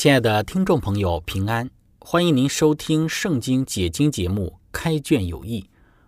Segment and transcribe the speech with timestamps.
[0.00, 1.68] 亲爱的听众朋友，平安！
[1.98, 5.60] 欢迎您收听《圣经解经》节目《开卷有益》，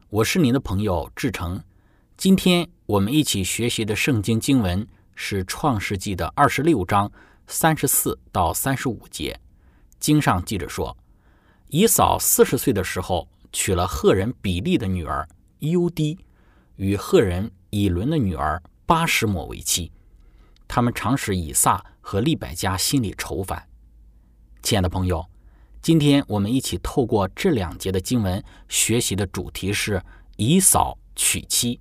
[0.08, 1.62] 我是您的朋友志成。
[2.16, 7.12] 今天我们一起学习的圣经经文是《创世纪》的二十六章
[7.46, 9.38] 三十四到三十五节。
[10.00, 10.96] 经上记着说，
[11.68, 16.18] 以扫四十岁的时候娶了赫人比利的女儿优低，
[16.76, 19.92] 与赫人以伦的女儿巴什抹为妻。
[20.66, 23.68] 他们常使以撒和利百加心里愁烦。
[24.62, 25.26] 亲爱的朋友，
[25.82, 30.00] 今天我们一起透过这两节的经文学习的主题是
[30.36, 31.78] 以扫娶妻。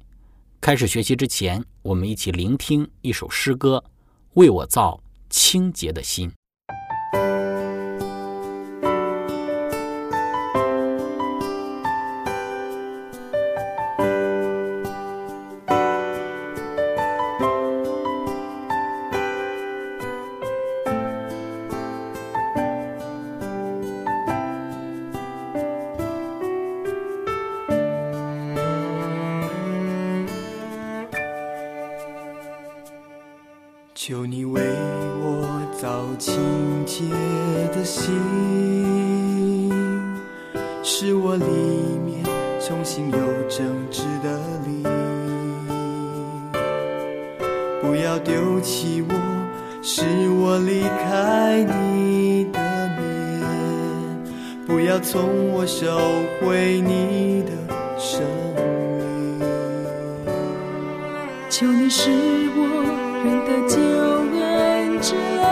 [0.60, 3.84] 开始学习之前，我们一起聆听一首诗歌：
[4.34, 6.32] 为我造清洁的心。
[61.62, 62.10] 求你使
[62.56, 62.84] 我。
[63.24, 63.78] 人的救
[64.40, 65.46] 恩之恩，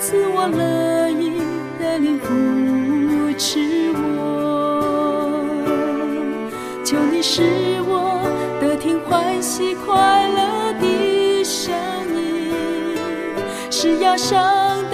[0.00, 1.42] 赐我乐意
[1.78, 2.26] 的灵扶
[3.36, 5.44] 持我，
[6.82, 7.42] 求你使
[7.86, 8.22] 我
[8.62, 11.70] 得听欢喜快乐的声
[12.16, 12.54] 音，
[13.70, 14.87] 是要伤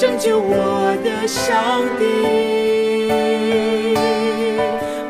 [0.00, 3.12] 拯救我的上帝。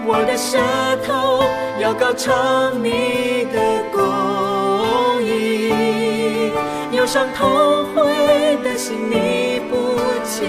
[0.04, 0.58] 我的舌
[1.06, 1.44] 头
[1.80, 6.50] 要高唱你的公义，
[6.90, 10.48] 忧伤痛悔的心你不轻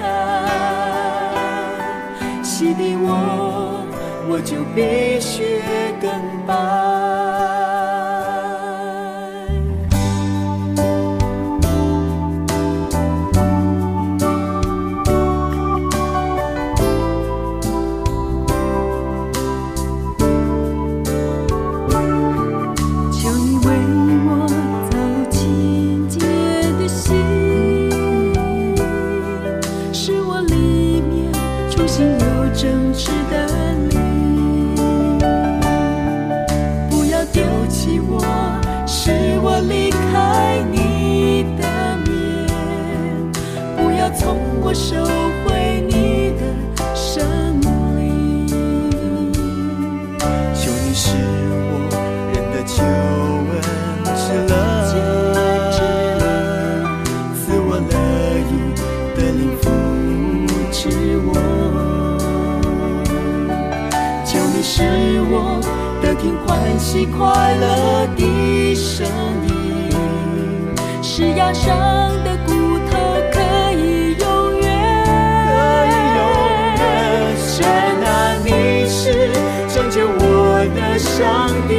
[0.00, 0.02] 看，
[2.42, 3.86] 洗涤我，
[4.28, 5.62] 我就必须
[6.00, 6.10] 更
[64.60, 64.82] 你是
[65.30, 65.58] 我
[66.02, 67.24] 的听，欢喜快
[67.56, 69.06] 乐的声
[69.48, 69.90] 音，
[71.02, 71.72] 是压伤
[72.22, 72.52] 的骨
[72.90, 72.98] 头
[73.32, 73.40] 可
[73.72, 74.68] 以永远。
[77.38, 77.64] 神
[78.04, 79.32] 啊，你是
[79.74, 81.72] 拯救我的上帝，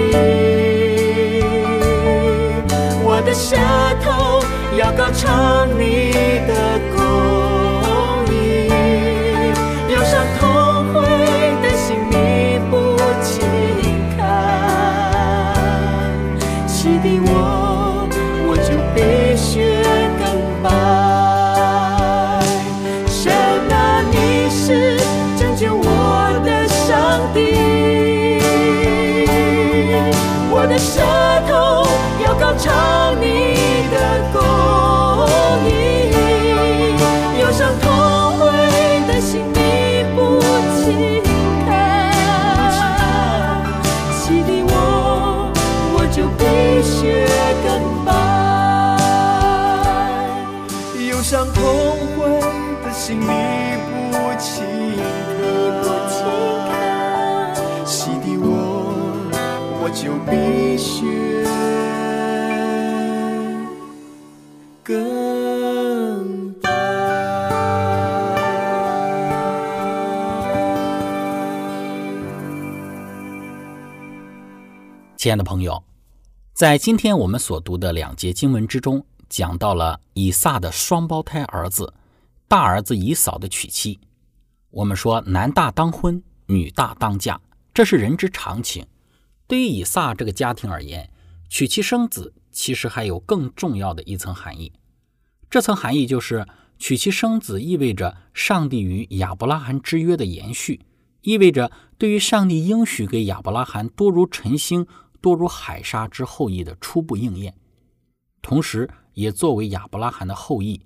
[3.04, 3.56] 我的舌
[4.04, 4.42] 头
[4.76, 6.12] 要高唱你
[6.48, 6.80] 的
[75.18, 75.84] 亲爱的朋友，
[76.52, 81.94] 在今天我们所读的两节经文之中，讲到了以撒的双胞胎儿子
[82.48, 84.00] 大儿子以扫的娶妻。
[84.72, 87.40] 我们说男大当婚，女大当嫁，
[87.72, 88.84] 这是人之常情。
[89.52, 91.12] 对于以撒这个家庭而言，
[91.50, 94.72] 娶妻生子其实还有更重要的一层含义。
[95.50, 96.48] 这层含义就是
[96.80, 100.86] 娶妻生子意味着上帝与亚伯拉罕之约的延续，
[101.24, 104.88] 意味着对于上帝应许给亚伯拉罕多如晨星、
[105.20, 107.54] 多如海沙之后裔的初步应验。
[108.42, 110.80] 同时，也作为亚伯拉罕的后裔，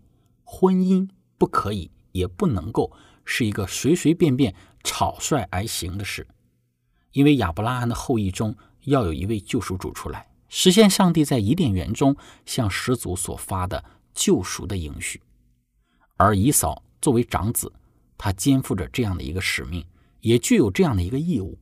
[0.43, 1.07] 婚姻
[1.37, 2.91] 不可以，也不能够
[3.25, 6.27] 是一个随随便便草率而行的事，
[7.15, 8.53] 因为亚伯拉罕的后裔中
[8.83, 12.13] 要有一位救赎主出来，实现上帝在伊甸园中
[12.45, 13.81] 向始祖所发的
[14.13, 15.21] 救赎的应许。
[16.17, 17.71] 而以扫作为长子，
[18.17, 19.85] 他肩负着这样的一个使命，
[20.19, 21.57] 也具有这样的一个义务。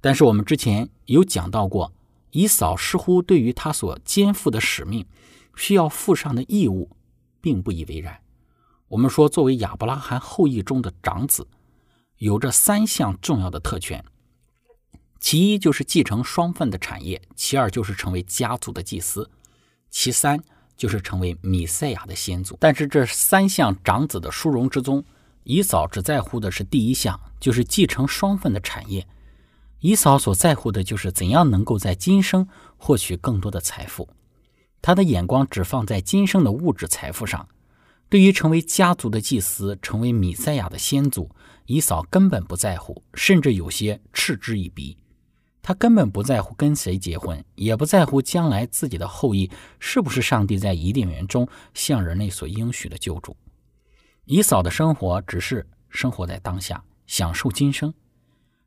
[0.00, 1.92] 但是我们之前有讲到过，
[2.30, 5.06] 以扫似乎对于他所肩负的使命，
[5.54, 6.96] 需要负上的义务，
[7.42, 8.18] 并不以为然。
[8.88, 11.46] 我们说，作为亚伯拉罕后裔中的长子，
[12.16, 14.02] 有着三项重要的特权：
[15.22, 19.22] 其一就是继承双份的产业；其二就是成为家族的祭司；
[19.88, 20.42] 其三
[20.76, 22.56] 就是成为米赛亚的先祖。
[22.58, 25.02] 但是这三项长子的殊荣之中，
[25.44, 29.06] 以扫只在乎的是第一项，就是继承双份的产业。
[29.78, 32.46] 以扫所在乎的就是怎样能够在今生
[32.76, 34.08] 获取更多的财富，
[34.82, 37.48] 他的眼光只放在今生的物质财富上。
[38.08, 41.30] 对于成为家族的祭司、成为米赛亚的先祖，
[41.66, 44.98] 以扫根本不在乎，甚至有些嗤之以鼻。
[45.62, 49.48] 他根本不在乎跟谁结婚，也不在乎将来自己的后裔
[49.78, 53.36] 是不是上帝在伊甸园中向人类所应许的救主。
[54.24, 57.94] 以扫的生活只是生活在当下，享受今生。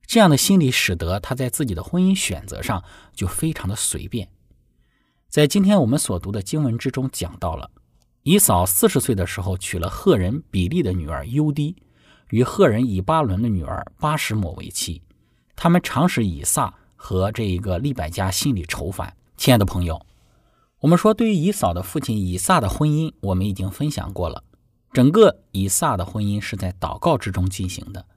[0.05, 2.81] 这样的心理使得他在自己的婚姻选择上
[3.13, 4.29] 就非常的随便。
[5.27, 7.69] 在今天我们所读的经文之中讲到了，
[8.23, 11.75] 以扫四十岁的时候娶了赫人比利的女儿优迪，
[12.29, 15.01] 与赫人以巴伦的女儿巴什抹为妻。
[15.55, 16.73] 他们常使以撒
[17.05, 19.15] 和这一个利百加心里愁烦。
[19.37, 20.03] 亲爱的朋友，
[20.79, 24.43] 我们说对于以扫的父亲以撒的婚姻，我们已经分享过了。
[24.91, 28.07] 整个以撒的婚姻是在祷告之中进行的。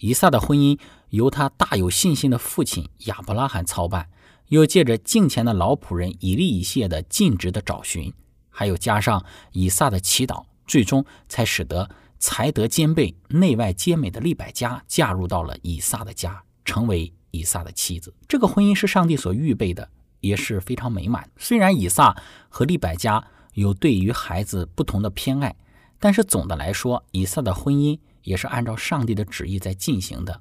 [0.00, 4.10] 以撒的婚姻由他大有信心的父亲亚伯拉罕操办，
[4.48, 8.12] 又借着敬虔的老仆人以利以谢的尽职的找寻，
[8.50, 18.14] 还有加上以撒的祈祷，最终才使得才德兼备、内外皆美的利百加嫁入到了以撒的家，成为以撒的妻子。
[18.26, 19.90] 这个婚姻是上帝所预备的，
[20.20, 21.30] 也是非常美满。
[21.36, 22.16] 虽然以撒
[22.48, 25.54] 和利百加有对于孩子不同的偏爱，
[25.98, 27.98] 但是总的来说，以撒的婚姻。
[28.26, 30.40] 也是按照上帝的旨意在进行的，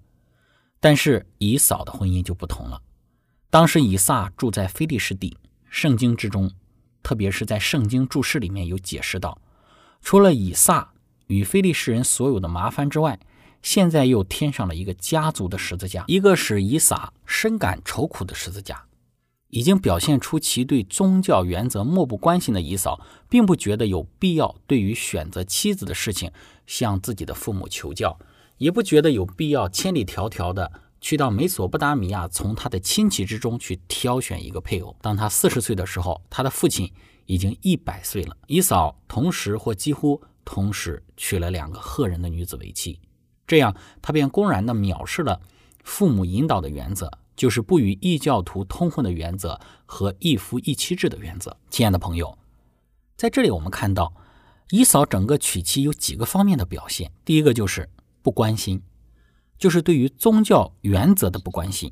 [0.80, 2.82] 但是以扫的婚姻就不同了。
[3.52, 5.38] 当时以撒住在非利士地，
[5.70, 6.50] 圣经之中，
[7.04, 9.40] 特别是在圣经注释里面有解释到，
[10.02, 10.94] 除了以撒
[11.28, 13.20] 与非利士人所有的麻烦之外，
[13.66, 18.86] 现在又添上了一个家族的十字架，一个使以撒深感愁苦的十字架。
[19.50, 26.32] 已经表现出其对宗教原则漠不关心的以嫂，并不觉得有必要对于选择妻子的事情
[26.68, 28.20] 向自己的父母求教，
[28.60, 34.96] 也不觉得有必要千里迢迢的去到美索不达米亚，从他的亲戚之中去挑选一个配偶。
[35.02, 36.92] 当他四十岁的时候，他的父亲
[37.26, 38.38] 已经一百岁了。
[38.46, 43.00] 以嫂同时或几乎同时娶了两个赫人的女子为妻，
[43.48, 45.42] 这样他便公然的藐视了
[45.84, 47.12] 父母引导的原则。
[47.36, 51.58] 就是不与异教徒通婚的原则和一夫一妻制的原则。
[51.70, 52.38] 亲爱的朋友，
[53.18, 54.14] 在这里我们看到，
[54.70, 57.12] 以扫整个娶妻有几个方面的表现。
[57.26, 57.90] 第一个就是
[58.22, 58.82] 不关心，
[59.58, 61.92] 就是对于宗教原则的不关心。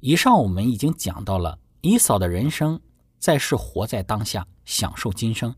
[0.00, 2.80] 以上我们已经讲到了，以扫的人生
[3.18, 5.54] 在世活在当下，享受今生。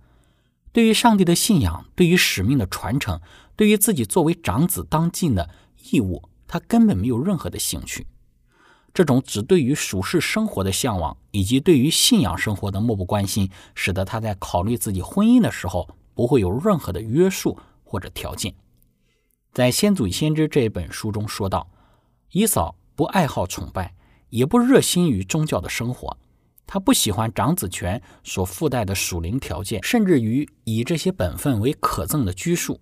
[0.77, 3.19] 对于上帝的信仰，对于使命的传承，
[3.57, 5.49] 对于自己作为长子当尽的
[5.91, 8.07] 义务，他根本没有任何的兴趣。
[8.93, 18.55] 这种只对于属世生活的向往，以及对于信仰生活的漠不关心，使得他在考虑自己婚姻的时候不会有任何的约束或者条件。
[19.55, 21.71] 在《先祖先知》这一本书中说道，
[22.33, 23.95] 以扫不爱好崇拜，
[24.29, 26.19] 也不热心于宗教的生活，
[26.67, 32.81] 他不喜欢长子权所附带的属灵条件，甚至于以这些本分为可憎的拘束。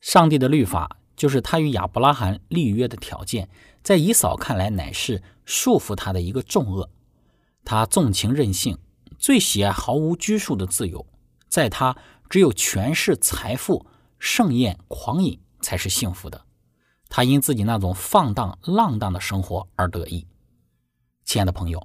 [0.00, 3.48] 上帝的律法就是他与亚伯拉罕立约的条件。
[3.82, 6.90] 在以扫看来，乃是束缚他的一个重恶。
[7.64, 8.78] 他纵情任性，
[9.18, 11.06] 最喜爱毫无拘束的自由。
[11.48, 11.96] 在他，
[12.30, 13.86] 只有权势、财富、
[14.18, 16.44] 盛宴、狂饮才是幸福的。
[17.08, 20.26] 他因自己那种放荡浪荡的生活而得意。
[21.24, 21.84] 亲爱的朋友，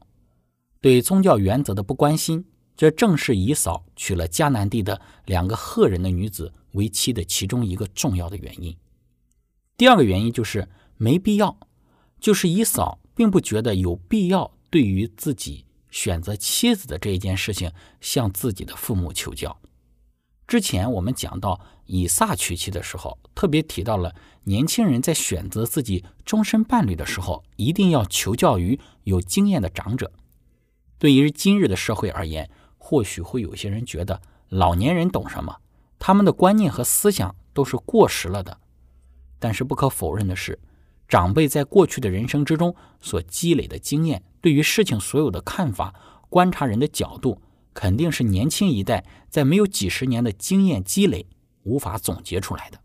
[0.88, 2.46] 对宗教原则的不关心，
[2.78, 8.74] 这正是以扫娶了迦南地的两个赫人的女子为妻的其中一个重要的原因。
[9.76, 11.58] 第二个原因就是没必要，
[12.22, 19.60] 就是以扫并不觉得有必要对于自己选择妻子的这一件事情向自己的父母求教。
[20.48, 24.16] 之前我们讲到以撒娶妻的时候，特别提到了
[24.46, 30.10] 年轻人在选择自己终身伴侣的时候，一定要求教于有经验的长者。
[31.00, 35.58] 对于今日的社会而言，或许会有些人觉得老年人懂什么，
[36.00, 38.58] 他们的观念和思想都是过时了的。
[39.40, 40.60] 但是不可否认的是，
[41.08, 45.94] 长辈在过去的人生之中所积累的经验，对于事情所有的看法、
[46.30, 47.42] 观察人的角度，
[47.74, 51.28] 肯定是年轻一代在没有几十年的经验积累
[51.64, 52.80] 无法总结出来的。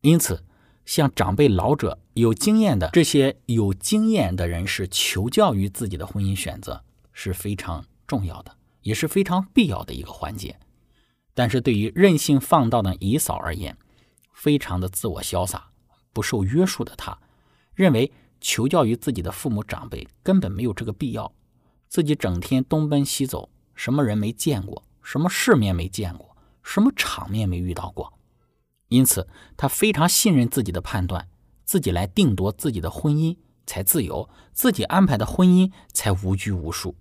[0.00, 0.42] 因此，
[0.84, 6.82] 向长辈、老者、有经验的这些有经验的人士求教于自己的婚姻选择
[7.22, 10.58] 是非常重要的，也是非常必要的一个环节。
[11.34, 13.76] 但是对于任性放荡的姨嫂而言，
[14.32, 15.70] 非常的自我潇洒、
[16.14, 17.18] 不受约束的她，
[17.74, 18.10] 认为
[18.40, 21.30] 求教于自己的父母长辈根本没有这个必要。
[21.88, 28.14] 自己整天东奔西走，什么人没见过，什么世面没见过，什么场面没遇到过，
[28.88, 31.28] 因此他非常信任自己的判断，
[31.66, 33.36] 自己来定夺自己的婚姻
[33.66, 36.96] 才自由，自己安排的婚姻才无拘无束。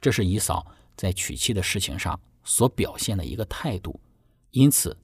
[0.00, 0.66] 这是姨嫂
[0.96, 4.00] 在娶妻的事情上所表现的一个态度，
[4.50, 4.96] 因此。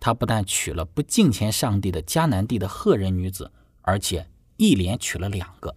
[0.00, 3.50] 他不但娶了不敬虔上帝的迦南地的赫人女子，
[3.82, 5.74] 而且一连娶了两个。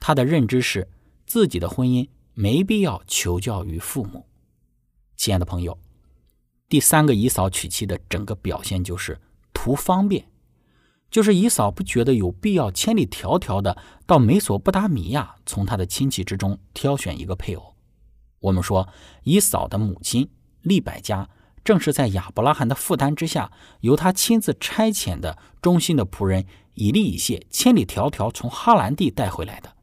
[0.00, 0.88] 他的认知是
[1.26, 4.26] 自己的婚姻没必要求教于父母。
[5.16, 5.78] 亲爱的朋友，
[6.68, 9.16] 第三个姨嫂娶妻的整个表现就是
[9.52, 10.28] 图方便，
[11.08, 17.75] 就是姨嫂不觉得有必要千里迢迢的到美索不达米亚从他的亲戚之中挑选一个配偶。
[18.46, 18.88] 我们说
[19.24, 20.28] 以嫂的母亲
[20.62, 21.28] 利百加。
[21.64, 23.50] 正是在亚伯拉罕的负担之下，
[23.80, 29.74] 由他亲自差遣的忠心的仆人以利以谢千里迢迢从哈兰地带回来的。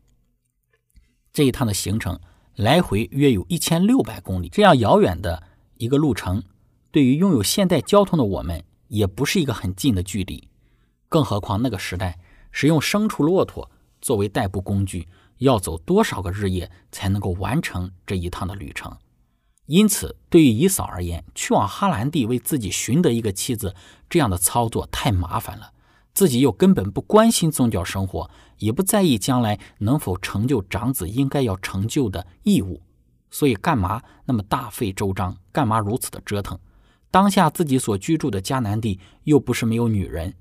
[1.33, 2.21] 这一趟的行程
[2.55, 5.43] 来回约有一千六百公里，这样遥远的
[5.75, 6.41] 一个路程，
[6.89, 10.47] 对于拥有现代交通的我们，也不是一个很近的距离。
[11.09, 12.17] 更何况那个时代
[12.53, 18.95] 使用牲畜骆驼作为代步工具，要走多少个日夜才能够完成这一趟的旅程？
[19.65, 23.73] 因此，对于姨嫂而言，去往哈兰地为自己寻得一个妻子，
[24.09, 25.71] 这样的操作太麻烦了。
[26.13, 32.81] 自己又根本不关心宗教生活，也不在意将来能否成就长子应该要成就的义务，
[33.31, 35.37] 所以干嘛那么大费周章？
[35.51, 36.59] 干嘛如此的折腾？
[37.09, 40.35] 当下自己所居住的迦南地又不是没有女人，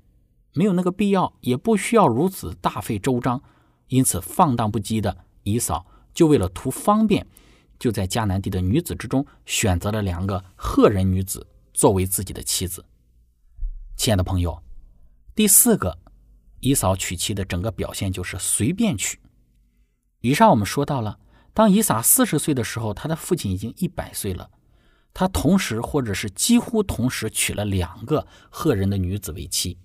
[0.53, 3.41] 没有那个必要，也不需要如此大费周章。
[3.93, 5.85] 因此，放荡不羁的姨嫂
[6.15, 7.27] 就为了图方便。
[7.77, 12.83] 就在迦南地的女子之中，选择了两个赫人女子作为自己的妻子。
[13.95, 14.63] 亲爱的朋友，
[15.35, 15.99] 第四个，
[16.59, 19.19] 姨嫂娶妻的整个表现就是随便娶。
[20.21, 21.19] 以上我们说到了，
[21.53, 24.49] 当以撒四十岁的时候，他的父亲已经一百岁了，
[25.13, 29.77] 他同时或者是几乎同时娶了两个赫人的女子为妻，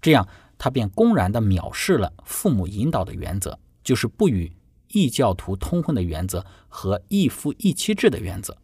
[0.00, 0.26] 这样
[0.62, 4.52] 他便公然的藐视了父母引导的原则，就是不与。
[4.90, 8.56] 异教徒通婚的原则和一夫一妻制的原则，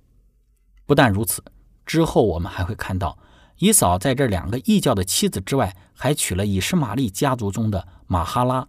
[0.87, 1.43] 不但如此，
[1.85, 3.19] 之后我们还会看到，
[3.57, 8.69] 以扫在这两个异教的妻子之外，还娶了以实玛利家族中的马哈拉。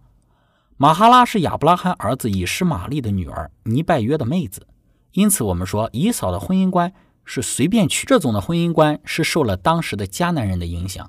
[0.76, 4.66] 马哈拉是亚伯拉罕儿子以实玛利的女儿尼拜约的妹子，
[5.12, 6.92] 因此我们说以扫的婚姻观
[7.24, 8.06] 是随便娶。
[8.06, 11.08] 这种的婚姻观是受了当时的迦南人的影响。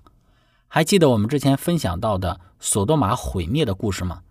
[0.74, 4.22] 还记得我们之前分享到的索多玛毁灭的故事吗？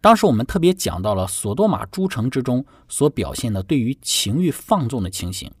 [0.00, 5.52] 当时我们特别讲到了索多玛诸城之中所表现的对于情欲放纵的情形。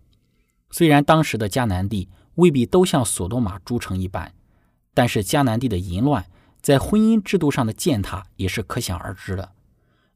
[0.70, 4.32] 虽然当时的迦南地未必都像索多玛诸城一般，
[4.94, 6.24] 但是迦南地的淫乱
[6.62, 9.52] 在婚姻制度上的践踏也是可想而知的。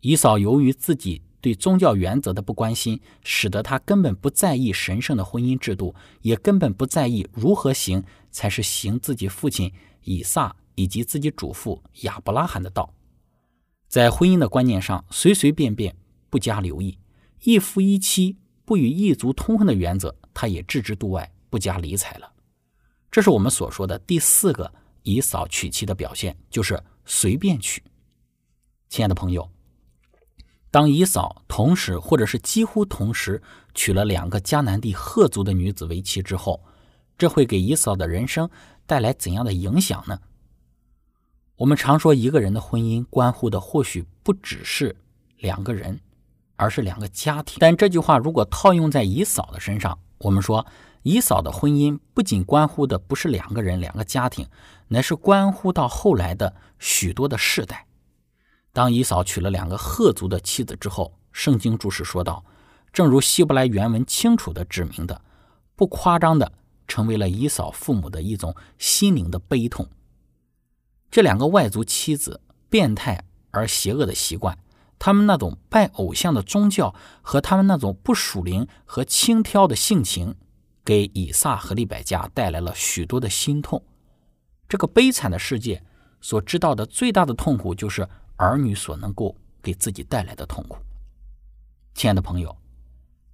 [0.00, 9.70] 以扫由于自己对宗教原则的不关心，使得他根本不在意神圣的婚姻制度，也根本不在意如何行才是行自己父亲
[10.08, 12.94] 以撒以及自己祖父亚伯拉罕的道。
[13.88, 15.94] 在婚姻的观念上，随随便便
[16.30, 16.98] 不加留意，
[17.42, 22.32] 一夫一妻不与异族通婚的原则，他也置之度外，不加理睬了。
[23.10, 24.72] 这是我们所说的第四个
[25.02, 27.82] 以扫娶妻的表现，就是随便娶。
[28.88, 29.50] 亲爱的朋友，
[30.70, 33.42] 当以扫同时或者是几乎同时
[33.74, 36.62] 娶了两个迦南地赫族的女子为妻之后，
[37.18, 38.48] 这会给以嫂的人生
[38.86, 40.20] 带来怎样的影响呢？
[41.56, 44.94] 我们常说一个人的婚姻关乎的或许不只是
[45.38, 46.00] 两个人，
[46.54, 47.56] 而是两个家庭。
[47.58, 50.64] 但这句话如果套用在以嫂的身上，我们说
[51.02, 54.46] 以嫂的婚姻不仅关乎的不是两个人、两个家庭，
[54.86, 57.86] 乃是关乎到后来的许多的世代。
[58.72, 62.44] 当以嫂娶了两个赫族的妻子之后，圣经注释说道
[62.92, 65.20] ：“正如希伯来原文清楚地指明的，
[65.74, 66.52] 不夸张的，
[66.88, 69.86] 成为了以扫父母的一种心灵的悲痛。
[71.10, 74.58] 这两个外族妻子变态而邪恶的习惯，
[74.98, 80.34] 他们那种拜偶像的宗教和他们那种不属灵和轻佻的性情，
[80.84, 83.84] 给以撒和利百加带来了许多的心痛。
[84.68, 85.84] 这个悲惨的世界
[86.20, 90.78] 所知道的最大的痛苦就是。”儿女所能够给自己带来的痛苦，
[91.92, 92.56] 亲爱的朋友，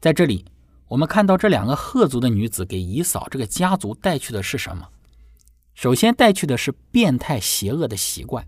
[0.00, 0.42] 在这里
[0.94, 4.90] 我们看到这两个赫族的女子给姨嫂这个家族带去的是什么？
[5.74, 8.46] 首先带去的是变态邪恶的习惯。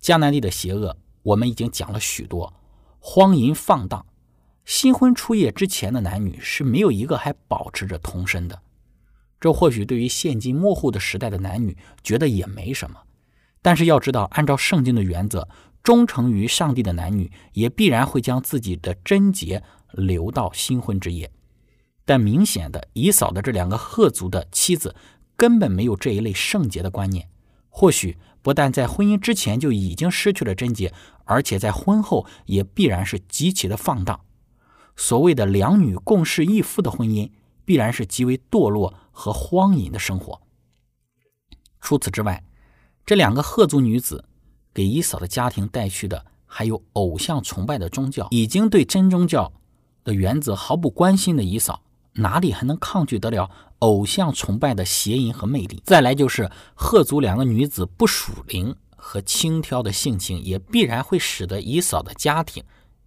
[0.00, 2.50] 迦南地的邪恶，我们已经讲了许多，
[2.98, 4.06] 荒淫放荡，
[4.64, 8.62] 新婚初夜之前的男女是没有一个还保持着童身的。
[9.38, 12.98] 这或许对于现今模糊的时代的男女觉得也没什么。
[13.60, 15.46] 但是要知道，按照圣经的原则，
[15.82, 19.62] 忠诚于上帝的男女也必然会将自己的贞洁
[19.94, 21.30] 留到新婚之夜。
[22.04, 24.94] 但明显的，以扫的这两个赫族的妻子
[25.36, 27.28] 根本没有这一类圣洁的观念。
[27.70, 30.92] 或许不但在婚姻之前就已经失去了贞洁，
[31.24, 34.20] 而且在婚后也必然是极其的放荡。
[34.96, 37.30] 所谓的两女共侍一夫的婚姻，
[37.64, 40.40] 必然是极为堕落和荒淫的生活。
[41.80, 42.44] 除此之外，
[43.04, 44.24] 这两个赫族女子
[44.72, 48.28] 给姨嫂的家庭带去的，还有偶像崇拜的宗教。
[48.30, 49.52] 已经对真宗教
[50.04, 55.82] 的原则毫不关心的姨嫂，哪里还能抗拒得了偶像崇拜的邪淫和魅力？
[55.84, 62.62] 再来就是贺族两个女子不属灵和轻佻的性情，也必然会使得姨嫂的家庭，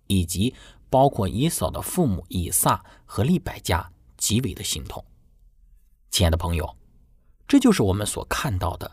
[0.07, 0.53] 以及
[0.89, 5.03] 包括姨嫂的父母以撒和利百家极为的心痛。
[6.10, 6.75] 亲爱的朋友，
[7.47, 8.91] 这就是我们所看到的。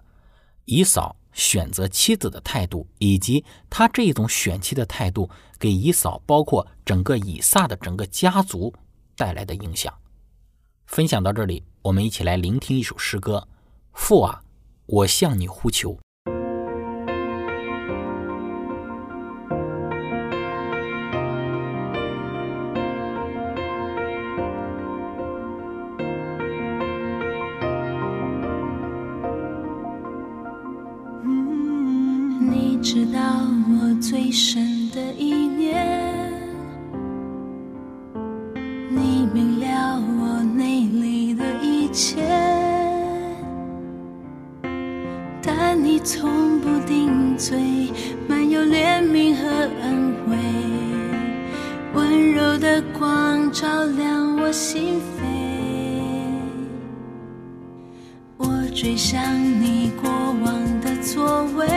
[0.67, 8.73] 以嫂选择妻子的态度，以及他这种选妻的态度，给以扫包括整个以撒的整个家族
[9.17, 9.93] 带来的影响。
[10.87, 13.49] 分享到这里，我们一起来聆听一首诗歌：
[13.93, 14.43] 父啊，
[14.87, 15.99] 我向你呼求。
[41.95, 42.17] 切，
[45.41, 47.93] 但你从不顶嘴，
[48.27, 49.49] 满有怜悯和
[49.81, 50.37] 恩惠，
[51.95, 55.25] 温柔的光照亮我心扉，
[58.39, 61.74] 我追想你过往的座位。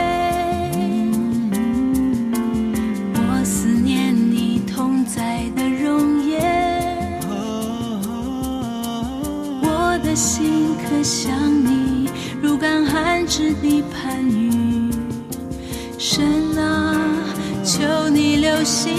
[11.08, 11.32] 想
[11.64, 12.10] 你
[12.42, 14.92] 如干旱之地盼雨，
[15.98, 16.22] 神
[16.58, 17.00] 啊，
[17.64, 18.94] 求你留心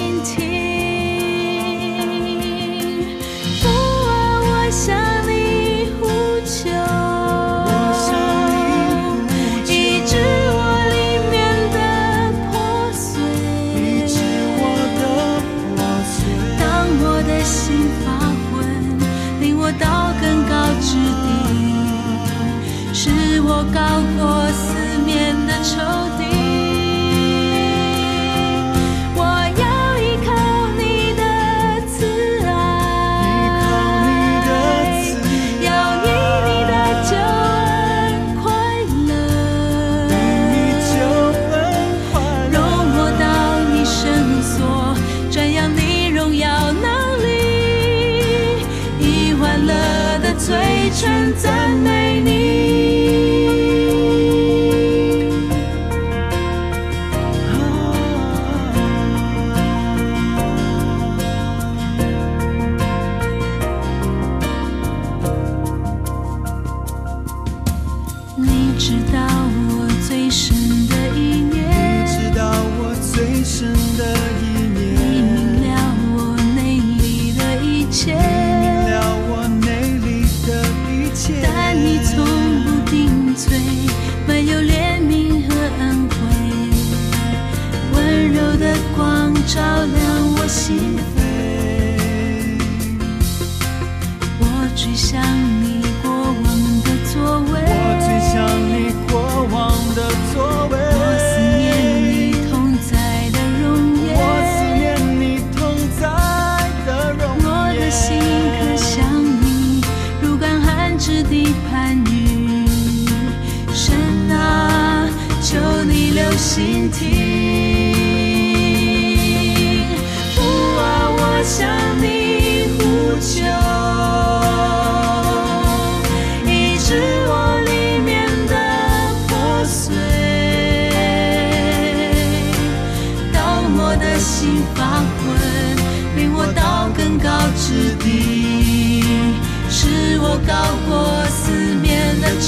[68.88, 69.27] 知道。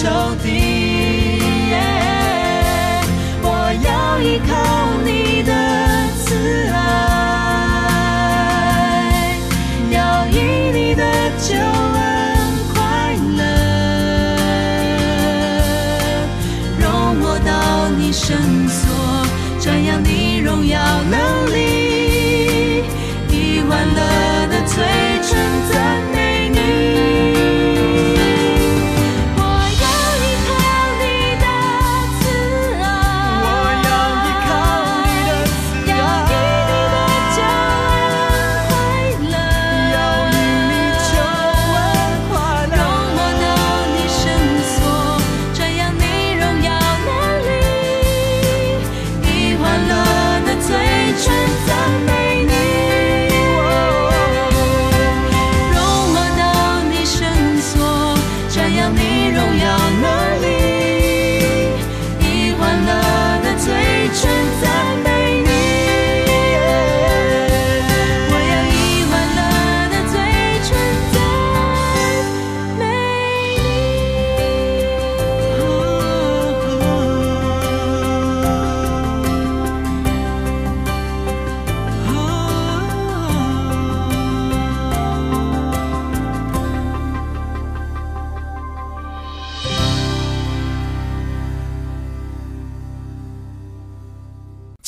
[0.02, 0.69] 面的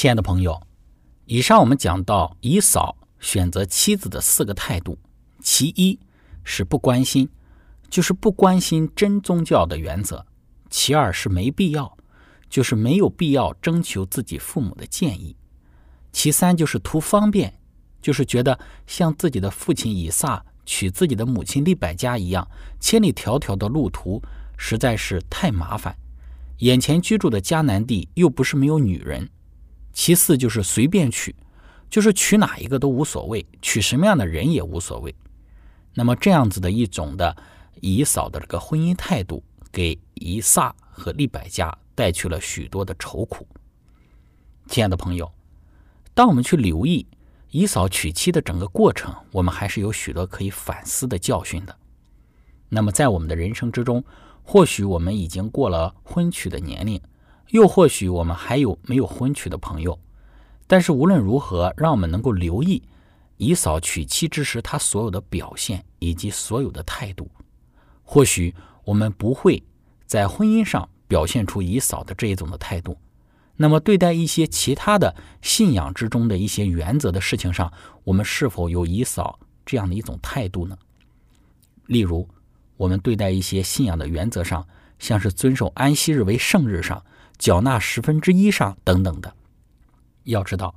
[0.02, 0.60] 亲爱的朋友，
[1.26, 4.98] 以上我们讲到以扫选择妻子的四个态度，
[5.40, 5.96] 其一
[6.42, 7.28] 是不关心，
[7.88, 10.16] 就是不关心真宗教的原则；
[10.68, 11.96] 其二是没必要，
[12.50, 15.36] 就是没有必要征求自己父母的建议；
[16.10, 17.54] 其三就是图方便，
[18.00, 22.44] 就是觉得像自己的父亲以撒娶自己的母亲利百加一样，
[22.80, 24.20] 千里迢迢的路途
[24.56, 25.96] 实在是太麻烦，
[26.58, 29.30] 眼前居住的迦南地又不是没有女人。
[29.92, 31.34] 其次就是随便娶，
[31.90, 35.14] 就是娶哪一个都无所谓，娶什么样的人也无所谓。
[35.94, 37.36] 那么这样子的一种的
[37.80, 43.46] 以扫的这个婚姻态度，给以撒和利百加带去了许多的愁苦。
[44.68, 45.30] 亲爱的朋友，
[46.14, 47.06] 当我们去留意
[47.50, 51.76] 以扫娶妻的整个过程，我们还是有许多可以反思的教训的。
[52.70, 54.02] 那么在我们的人生之中，
[54.42, 56.98] 或许我们已经过了婚娶的年龄。
[57.52, 59.98] 又或许我们还有没有婚娶的朋友，
[60.66, 62.82] 但是无论如何，让我们能够留意
[63.36, 67.30] 以扫娶妻之时他所有的表现以及所有的态度。
[68.02, 69.62] 或许我们不会
[70.06, 72.96] 在婚姻上表现出以扫的这一种的态度，
[73.54, 77.70] 那么对待一些其他的信仰之中的一些原则的事情上，
[78.02, 80.78] 我们是否有以扫这样的一种态度呢？
[81.84, 82.26] 例如，
[82.78, 84.66] 我们对待一些信仰的原则上，
[84.98, 87.04] 像是遵守安息日为圣日上。
[87.42, 89.34] 缴纳十分之一上等等的，
[90.22, 90.72] 要知道，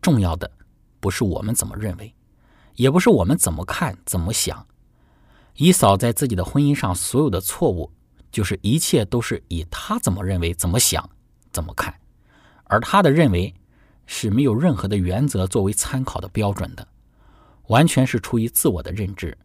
[0.00, 0.50] 重要的
[1.00, 2.14] 不是我们怎么认为，
[2.76, 4.66] 也不是我们怎么看、怎么想。
[5.56, 7.92] 以扫在自己的婚姻上所有的错误，
[8.32, 11.06] 就是一切都是以他怎么认为、怎么想、
[11.52, 11.94] 怎么看，
[12.64, 13.54] 而他的认为
[14.06, 16.88] 是没有任何的原则作为参考的标准的，
[17.66, 19.36] 完全是出于自我的认知。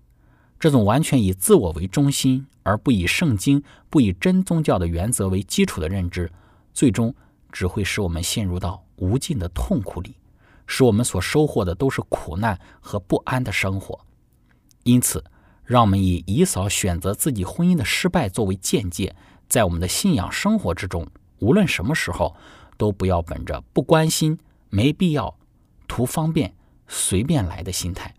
[0.57, 6.31] 这种完全以自我为中心，而不以圣经、不以真宗教的原则为基础的认知。
[6.73, 7.13] 最终
[7.51, 10.17] 只会使我们陷入到无尽的痛苦里，
[10.65, 13.99] 使我们所收获的都是苦难和不安的生活。
[14.83, 15.23] 因此，
[15.63, 19.15] 让我们以以扫选择自己婚姻的失败作为见解，
[19.47, 21.07] 在我们的信仰生活之中，
[21.39, 22.35] 无论什么时候，
[22.75, 25.37] 都不要本着不关心、没必要、
[25.87, 26.55] 图方便、
[26.87, 28.13] 随便来的心态，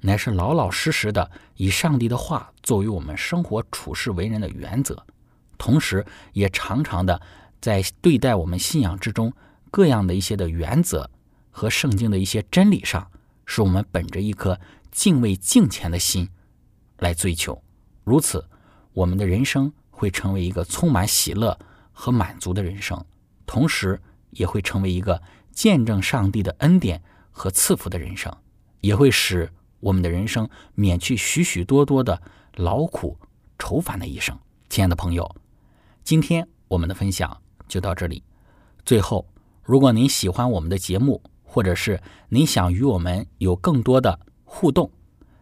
[0.00, 5.04] 乃是老老实实的以上帝的话作为我们生活处事为人的原则，
[5.56, 7.20] 同时也常常的。
[7.60, 9.32] 在对待我们信仰之中
[9.70, 11.10] 各样的一些的原则，
[11.50, 13.10] 和圣经的一些真理上，
[13.46, 14.58] 是我们本着一颗
[14.90, 16.28] 敬畏敬虔的心
[16.98, 17.60] 来追求。
[18.04, 18.48] 如此，
[18.92, 21.58] 我们的人生会成为一个充满喜乐
[21.92, 23.04] 和满足的人生，
[23.44, 25.20] 同时也会成为一个
[25.52, 28.34] 见证上帝的恩典和赐福的人生，
[28.80, 32.22] 也会使我们的人生免去许许多多的
[32.56, 33.18] 劳苦
[33.58, 34.38] 愁烦的一生。
[34.68, 35.36] 亲爱的朋友，
[36.04, 38.22] 今天我们的分享就到这里。
[38.84, 39.26] 最后，
[39.62, 44.90] 如果您喜欢我们的节目，或者是您想与我们有更多的互动，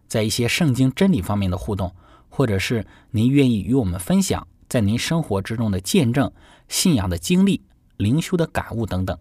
[0.07, 1.95] 在一些圣经真理方面的互动，
[2.29, 6.31] 或者是您愿意与我们分享在您生活之中的见证、
[6.69, 7.63] 信仰的经历、
[7.97, 9.17] 灵修的感悟等等，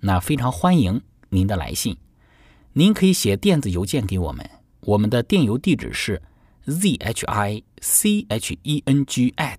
[0.00, 1.96] 那非常欢迎您的来信。
[2.72, 4.48] 您可以写电子邮件给我们，
[4.80, 6.20] 我们的电邮地址是
[6.66, 9.58] z h i c h e n g at